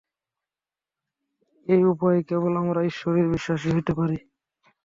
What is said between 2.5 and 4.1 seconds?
আমরা ঈশ্বরে বিশ্বাসী হইতে